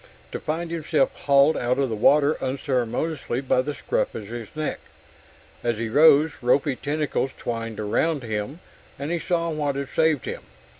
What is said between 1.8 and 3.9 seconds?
the water unceremoniously by the